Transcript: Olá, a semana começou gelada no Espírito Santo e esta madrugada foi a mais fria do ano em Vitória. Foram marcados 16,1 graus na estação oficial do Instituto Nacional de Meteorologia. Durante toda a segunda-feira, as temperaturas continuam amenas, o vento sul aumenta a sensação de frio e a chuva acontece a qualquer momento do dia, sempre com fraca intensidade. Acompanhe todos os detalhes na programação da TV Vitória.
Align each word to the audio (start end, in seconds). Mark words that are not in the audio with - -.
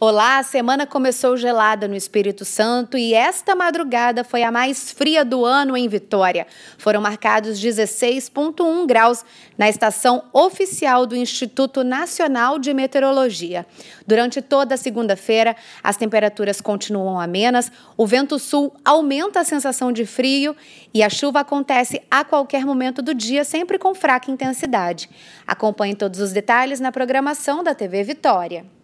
Olá, 0.00 0.38
a 0.38 0.44
semana 0.44 0.86
começou 0.86 1.36
gelada 1.36 1.88
no 1.88 1.96
Espírito 1.96 2.44
Santo 2.44 2.96
e 2.96 3.14
esta 3.14 3.56
madrugada 3.56 4.22
foi 4.22 4.44
a 4.44 4.52
mais 4.52 4.92
fria 4.92 5.24
do 5.24 5.44
ano 5.44 5.76
em 5.76 5.88
Vitória. 5.88 6.46
Foram 6.78 7.00
marcados 7.00 7.60
16,1 7.60 8.86
graus 8.86 9.24
na 9.58 9.68
estação 9.68 10.22
oficial 10.32 11.04
do 11.04 11.16
Instituto 11.16 11.82
Nacional 11.82 12.60
de 12.60 12.72
Meteorologia. 12.72 13.66
Durante 14.06 14.40
toda 14.40 14.76
a 14.76 14.78
segunda-feira, 14.78 15.56
as 15.82 15.96
temperaturas 15.96 16.60
continuam 16.60 17.18
amenas, 17.18 17.72
o 17.96 18.06
vento 18.06 18.38
sul 18.38 18.72
aumenta 18.84 19.40
a 19.40 19.44
sensação 19.44 19.90
de 19.90 20.06
frio 20.06 20.54
e 20.94 21.02
a 21.02 21.10
chuva 21.10 21.40
acontece 21.40 22.00
a 22.08 22.24
qualquer 22.24 22.64
momento 22.64 23.02
do 23.02 23.12
dia, 23.12 23.42
sempre 23.42 23.76
com 23.80 23.92
fraca 23.96 24.30
intensidade. 24.30 25.10
Acompanhe 25.44 25.96
todos 25.96 26.20
os 26.20 26.30
detalhes 26.30 26.78
na 26.78 26.92
programação 26.92 27.64
da 27.64 27.74
TV 27.74 28.04
Vitória. 28.04 28.77